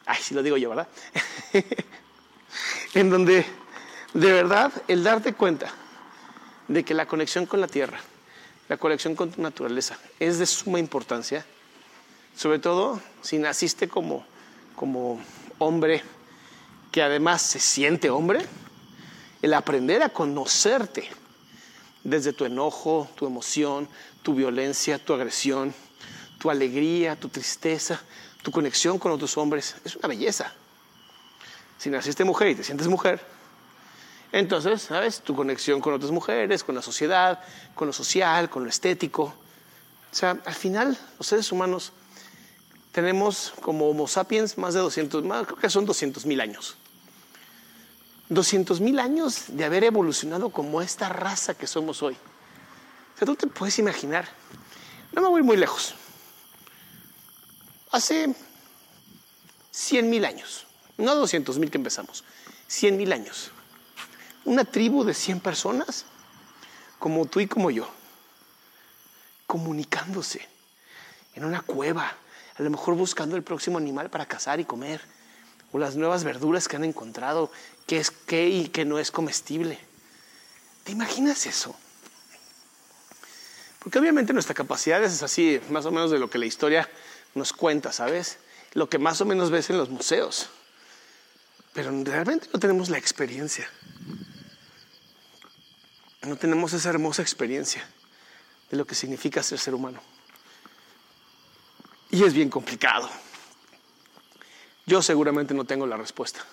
Ay, 0.06 0.18
si 0.20 0.34
lo 0.34 0.42
digo 0.42 0.56
yo, 0.56 0.70
¿verdad? 0.70 0.88
en 2.94 3.10
donde 3.10 3.46
de 4.12 4.32
verdad 4.32 4.72
el 4.88 5.02
darte 5.02 5.32
cuenta 5.32 5.72
de 6.68 6.84
que 6.84 6.94
la 6.94 7.06
conexión 7.06 7.46
con 7.46 7.60
la 7.60 7.68
tierra, 7.68 7.98
la 8.68 8.76
conexión 8.76 9.14
con 9.14 9.30
tu 9.30 9.40
naturaleza 9.40 9.98
es 10.18 10.38
de 10.38 10.46
suma 10.46 10.78
importancia, 10.78 11.46
sobre 12.36 12.58
todo 12.58 13.00
si 13.22 13.38
naciste 13.38 13.88
como, 13.88 14.24
como 14.76 15.20
hombre 15.58 16.02
que 16.90 17.02
además 17.02 17.42
se 17.42 17.58
siente 17.58 18.10
hombre, 18.10 18.44
el 19.42 19.54
aprender 19.54 20.02
a 20.02 20.08
conocerte 20.08 21.10
desde 22.04 22.32
tu 22.32 22.44
enojo, 22.44 23.08
tu 23.16 23.26
emoción, 23.26 23.88
tu 24.22 24.34
violencia, 24.34 24.98
tu 24.98 25.12
agresión, 25.12 25.74
tu 26.38 26.50
alegría, 26.50 27.16
tu 27.16 27.28
tristeza, 27.28 28.00
tu 28.42 28.50
conexión 28.50 28.98
con 28.98 29.12
otros 29.12 29.36
hombres, 29.36 29.76
es 29.84 29.96
una 29.96 30.08
belleza. 30.08 30.52
Si 31.78 31.90
naciste 31.90 32.24
mujer 32.24 32.48
y 32.48 32.54
te 32.54 32.64
sientes 32.64 32.88
mujer, 32.88 33.20
entonces, 34.30 34.82
¿sabes? 34.82 35.20
Tu 35.20 35.34
conexión 35.34 35.80
con 35.80 35.92
otras 35.92 36.10
mujeres, 36.10 36.64
con 36.64 36.74
la 36.74 36.82
sociedad, 36.82 37.40
con 37.74 37.86
lo 37.86 37.92
social, 37.92 38.48
con 38.48 38.64
lo 38.64 38.70
estético. 38.70 39.24
O 39.24 40.14
sea, 40.14 40.38
al 40.44 40.54
final, 40.54 40.96
los 41.18 41.26
seres 41.26 41.52
humanos 41.52 41.92
tenemos 42.92 43.52
como 43.60 43.90
Homo 43.90 44.08
sapiens 44.08 44.56
más 44.56 44.74
de 44.74 44.80
200, 44.80 45.24
más, 45.24 45.46
creo 45.46 45.58
que 45.58 45.68
son 45.68 45.84
200 45.84 46.26
mil 46.26 46.40
años. 46.40 46.76
200 48.28 48.80
mil 48.80 48.98
años 48.98 49.44
de 49.48 49.64
haber 49.64 49.84
evolucionado 49.84 50.50
como 50.50 50.82
esta 50.82 51.08
raza 51.08 51.54
que 51.54 51.66
somos 51.66 52.02
hoy. 52.02 52.16
O 53.14 53.18
sea, 53.18 53.26
tú 53.26 53.36
te 53.36 53.46
puedes 53.46 53.78
imaginar. 53.78 54.28
No 55.12 55.22
me 55.22 55.28
voy 55.28 55.42
muy 55.42 55.56
lejos. 55.56 55.94
Hace 57.90 58.34
100 59.70 60.08
mil 60.08 60.24
años, 60.24 60.66
no 60.96 61.14
200 61.14 61.58
mil 61.58 61.70
que 61.70 61.76
empezamos, 61.78 62.24
100 62.68 62.96
mil 62.96 63.12
años. 63.12 63.50
Una 64.44 64.64
tribu 64.64 65.04
de 65.04 65.14
100 65.14 65.40
personas, 65.40 66.06
como 66.98 67.26
tú 67.26 67.40
y 67.40 67.46
como 67.46 67.70
yo, 67.70 67.88
comunicándose 69.46 70.48
en 71.34 71.44
una 71.44 71.60
cueva, 71.60 72.12
a 72.56 72.62
lo 72.62 72.70
mejor 72.70 72.94
buscando 72.94 73.36
el 73.36 73.42
próximo 73.42 73.78
animal 73.78 74.08
para 74.08 74.26
cazar 74.26 74.60
y 74.60 74.64
comer, 74.64 75.00
o 75.72 75.78
las 75.78 75.96
nuevas 75.96 76.24
verduras 76.24 76.68
que 76.68 76.76
han 76.76 76.84
encontrado, 76.84 77.50
qué 77.86 77.98
es 77.98 78.10
qué 78.10 78.48
y 78.48 78.68
qué 78.68 78.84
no 78.84 78.98
es 78.98 79.10
comestible. 79.10 79.78
¿Te 80.84 80.92
imaginas 80.92 81.46
eso? 81.46 81.74
Porque 83.78 83.98
obviamente 83.98 84.32
nuestra 84.32 84.54
capacidad 84.54 85.02
es 85.02 85.22
así, 85.22 85.60
más 85.70 85.86
o 85.86 85.90
menos 85.90 86.10
de 86.10 86.18
lo 86.18 86.30
que 86.30 86.38
la 86.38 86.46
historia 86.46 86.88
nos 87.34 87.52
cuenta, 87.52 87.92
¿sabes? 87.92 88.38
Lo 88.74 88.88
que 88.88 88.98
más 88.98 89.20
o 89.20 89.24
menos 89.24 89.50
ves 89.50 89.70
en 89.70 89.78
los 89.78 89.88
museos. 89.88 90.48
Pero 91.72 91.90
realmente 92.04 92.48
no 92.52 92.60
tenemos 92.60 92.90
la 92.90 92.98
experiencia. 92.98 93.68
No 96.22 96.36
tenemos 96.36 96.72
esa 96.72 96.90
hermosa 96.90 97.22
experiencia 97.22 97.84
de 98.70 98.76
lo 98.76 98.86
que 98.86 98.94
significa 98.94 99.42
ser 99.42 99.58
ser 99.58 99.74
humano. 99.74 100.00
Y 102.10 102.22
es 102.24 102.34
bien 102.34 102.50
complicado. 102.50 103.10
Yo 104.92 105.00
seguramente 105.00 105.54
no 105.54 105.64
tengo 105.64 105.86
la 105.86 105.96
respuesta. 105.96 106.44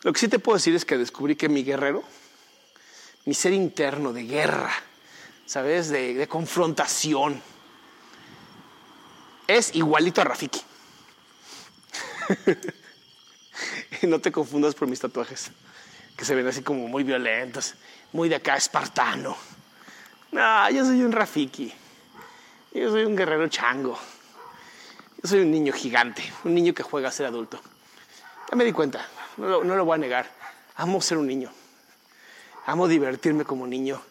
Lo 0.00 0.14
que 0.14 0.18
sí 0.18 0.28
te 0.28 0.38
puedo 0.38 0.56
decir 0.56 0.74
es 0.74 0.86
que 0.86 0.96
descubrí 0.96 1.36
que 1.36 1.46
mi 1.46 1.62
guerrero, 1.62 2.02
mi 3.26 3.34
ser 3.34 3.52
interno 3.52 4.14
de 4.14 4.22
guerra, 4.22 4.72
¿sabes? 5.44 5.90
De, 5.90 6.26
confrontación, 6.26 7.42
es 9.46 9.74
igualito 9.74 10.22
a 10.22 10.24
Rafiki. 10.24 10.62
y 14.00 14.06
no 14.06 14.18
te 14.18 14.32
confundas 14.32 14.74
por 14.74 14.88
mis 14.88 15.00
tatuajes, 15.00 15.50
que 16.16 16.24
se 16.24 16.34
ven 16.34 16.46
así 16.46 16.62
como 16.62 16.88
muy 16.88 17.04
violentos, 17.04 17.74
muy 18.12 18.30
de 18.30 18.36
acá 18.36 18.56
espartano. 18.56 19.36
No, 20.30 20.70
yo 20.70 20.82
soy 20.86 21.02
un 21.02 21.12
Rafiki. 21.12 21.74
Yo 22.72 22.90
soy 22.90 23.04
un 23.04 23.14
guerrero 23.14 23.48
chango. 23.48 23.98
Yo 25.22 25.28
soy 25.28 25.40
un 25.40 25.52
niño 25.52 25.72
gigante, 25.72 26.20
un 26.42 26.52
niño 26.52 26.74
que 26.74 26.82
juega 26.82 27.08
a 27.08 27.12
ser 27.12 27.26
adulto. 27.26 27.60
Ya 28.50 28.56
me 28.56 28.64
di 28.64 28.72
cuenta, 28.72 29.06
no 29.36 29.60
lo, 29.62 29.84
voy 29.84 29.94
a 29.94 29.98
negar. 29.98 30.28
Amo 30.74 31.00
ser 31.00 31.16
un 31.16 31.28
niño. 31.28 31.52
Amo 32.66 32.88
divertirme 32.88 33.44
como 33.44 33.68
niño. 33.68 34.02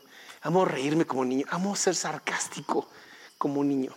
Amo 0.44 0.64
reírme 0.64 1.06
como 1.06 1.26
niño. 1.26 1.46
Amo 1.50 1.76
ser 1.76 1.96
sarcástico 1.96 2.88
como 3.38 3.60
un 3.60 3.68
niño. 3.68 3.94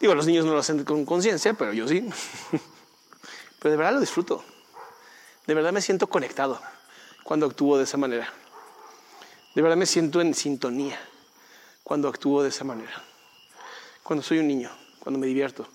Digo, 0.00 0.16
los 0.16 0.26
niños 0.26 0.44
no 0.44 0.52
lo 0.52 0.58
hacen 0.58 0.82
con 0.82 1.04
conciencia, 1.04 1.54
pero 1.54 1.72
yo 1.72 1.86
sí. 1.86 2.08
Pero 3.60 3.72
de 3.72 3.76
verdad 3.76 3.94
lo 3.94 4.00
disfruto. 4.00 4.44
De 5.46 5.54
verdad 5.54 5.72
me 5.72 5.80
siento 5.80 6.08
conectado 6.08 6.60
cuando 7.24 7.46
actúo 7.46 7.76
de 7.76 7.84
esa 7.84 7.96
manera. 7.96 8.32
De 9.54 9.62
verdad 9.62 9.76
me 9.76 9.86
siento 9.86 10.20
en 10.20 10.32
sintonía 10.34 10.98
cuando 11.82 12.08
actúo 12.08 12.42
de 12.44 12.50
esa 12.50 12.62
manera. 12.62 13.02
Cuando 14.04 14.22
soy 14.22 14.38
un 14.38 14.46
niño 14.46 14.70
cuando 15.08 15.20
me 15.20 15.26
divierto, 15.26 15.66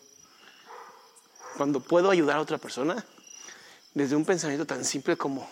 cuando 1.58 1.80
puedo 1.80 2.12
ayudar 2.12 2.38
a 2.38 2.42
otra 2.42 2.60
persona 2.60 3.04
desde 3.96 4.16
un 4.16 4.26
pensamiento 4.26 4.64
tan 4.68 4.86
simple 4.86 5.18
como, 5.18 5.50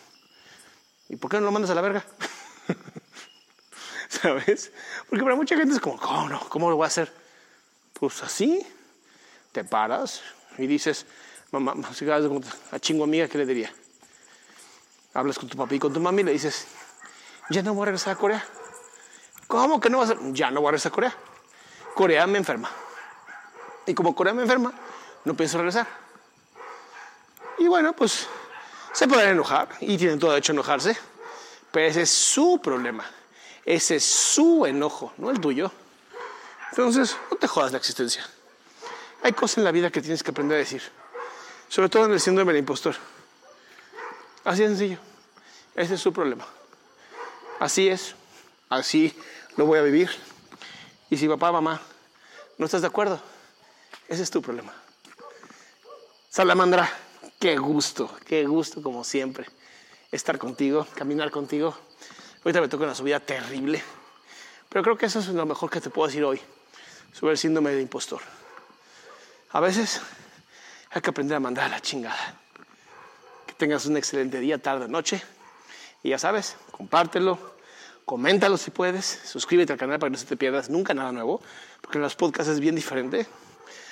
¿y 1.10 1.16
por 1.16 1.32
qué 1.32 1.38
no 1.38 1.46
lo 1.46 1.52
mandas 1.52 1.72
a 1.72 1.74
la 1.74 1.82
verga? 1.82 2.06
¿Sabes? 4.08 4.72
Porque 5.10 5.24
para 5.24 5.36
mucha 5.36 5.58
gente 5.58 5.74
es 5.74 5.80
como, 5.80 6.00
¿cómo 6.00 6.30
no? 6.30 6.40
¿Cómo 6.42 6.70
lo 6.70 6.76
voy 6.76 6.84
a 6.84 6.90
hacer? 6.90 7.12
Pues 7.94 8.22
así, 8.22 8.64
te 9.52 9.64
paras 9.64 10.22
y 10.60 10.68
dices, 10.68 11.08
mamá, 11.50 11.74
a 12.72 12.80
chingo 12.80 13.04
amiga, 13.04 13.28
¿qué 13.28 13.40
le 13.40 13.48
diría? 13.48 13.74
Hablas 15.16 15.40
con 15.40 15.50
tu 15.50 15.58
papá 15.58 15.74
y 15.74 15.80
con 15.80 15.92
tu 15.92 16.00
mami 16.00 16.22
y 16.22 16.26
le 16.26 16.34
dices, 16.34 16.68
ya 17.50 17.64
no 17.64 17.74
voy 17.74 17.82
a 17.82 17.86
regresar 17.86 18.14
a 18.14 18.16
Corea. 18.16 18.46
¿Cómo 19.48 19.80
que 19.80 19.90
no 19.90 19.98
vas 19.98 20.12
a? 20.12 20.18
Ya 20.34 20.52
no 20.52 20.62
voy 20.62 20.68
a 20.68 20.72
regresar 20.74 20.92
a 20.92 20.94
Corea. 20.94 21.18
Corea 21.96 22.28
me 22.28 22.38
enferma. 22.38 22.70
Y 23.86 23.94
como 23.94 24.16
Corea 24.16 24.34
me 24.34 24.44
enferma, 24.44 24.74
no 25.26 25.34
pienso 25.34 25.58
regresar. 25.58 25.88
Y 27.58 27.68
bueno, 27.68 27.94
pues 27.94 28.28
se 28.94 29.08
pueden 29.08 29.30
enojar 29.30 29.70
y 29.80 29.98
tienen 29.98 30.20
todo 30.20 30.32
derecho 30.32 30.52
a 30.52 30.56
enojarse, 30.56 30.98
pero 31.72 31.88
ese 31.88 32.04
es 32.04 32.10
su 32.10 32.60
problema. 32.62 33.06
Ese 33.66 33.98
es 33.98 34.06
su 34.06 34.66
enojo, 34.66 35.14
no 35.18 35.30
el 35.30 35.40
tuyo. 35.40 35.72
Entonces, 36.72 37.16
no 37.30 37.38
te 37.38 37.48
jodas 37.48 37.72
la 37.72 37.78
existencia. 37.78 38.26
Hay 39.24 39.34
cosas 39.34 39.60
en 39.60 39.64
la 39.64 39.72
vida 39.72 39.92
que 39.92 40.02
tienes 40.02 40.24
que 40.24 40.32
aprender 40.32 40.56
a 40.56 40.60
decir, 40.60 40.82
sobre 41.70 41.90
todo 41.90 42.06
en 42.06 42.14
el 42.14 42.20
síndrome 42.20 42.54
del 42.54 42.60
impostor. 42.60 42.96
Así 44.44 44.64
de 44.64 44.70
sencillo. 44.70 44.98
Ese 45.76 45.94
es 45.94 46.02
su 46.02 46.12
problema. 46.12 46.46
Así 47.60 47.88
es. 47.88 48.16
Así 48.70 49.16
lo 49.58 49.66
voy 49.66 49.78
a 49.78 49.84
vivir. 49.84 50.10
Y 51.10 51.18
si 51.18 51.28
papá, 51.28 51.52
mamá, 51.52 51.80
no 52.58 52.66
estás 52.66 52.82
de 52.82 52.88
acuerdo, 52.88 53.22
ese 54.12 54.24
es 54.24 54.30
tu 54.30 54.42
problema. 54.42 54.74
Salamandra, 56.30 56.92
qué 57.40 57.56
gusto, 57.56 58.14
qué 58.26 58.46
gusto 58.46 58.84
como 58.84 59.06
siempre 59.06 59.48
estar 60.12 60.38
contigo, 60.38 60.86
caminar 60.96 61.32
contigo. 61.32 61.74
Ahorita 62.44 62.60
me 62.60 62.68
toca 62.68 62.84
una 62.84 62.94
subida 62.94 63.22
terrible, 63.22 63.82
pero 64.68 64.84
creo 64.84 64.98
que 64.98 65.06
eso 65.06 65.20
es 65.20 65.28
lo 65.30 65.46
mejor 65.46 65.70
que 65.70 65.80
te 65.80 65.90
puedo 65.90 66.08
decir 66.08 66.26
hoy 66.26 66.42
sobre 67.14 67.32
el 67.32 67.38
síndrome 67.38 67.72
de 67.72 67.82
impostor. 67.82 68.22
A 69.52 69.62
veces 69.62 70.02
hay 70.90 71.02
que 71.02 71.10
aprender 71.10 71.38
a 71.38 71.40
mandar 71.40 71.68
a 71.68 71.70
la 71.70 71.80
chingada. 71.80 72.38
Que 73.48 73.54
tengas 73.54 73.86
un 73.86 73.96
excelente 73.96 74.42
día, 74.42 74.58
tarde, 74.58 74.90
noche. 74.90 75.24
Y 76.04 76.10
ya 76.10 76.20
sabes, 76.20 76.58
compártelo, 76.72 77.40
coméntalo 78.04 78.58
si 78.58 78.72
puedes, 78.72 79.22
suscríbete 79.24 79.72
al 79.72 79.80
canal 79.80 80.00
para 80.00 80.10
que 80.10 80.16
no 80.16 80.18
se 80.18 80.26
te 80.26 80.36
pierdas 80.36 80.70
nunca 80.70 80.94
nada 80.94 81.14
nuevo, 81.14 81.42
porque 81.80 81.98
en 81.98 82.02
los 82.02 82.18
podcasts 82.18 82.52
es 82.52 82.60
bien 82.60 82.76
diferente 82.76 83.26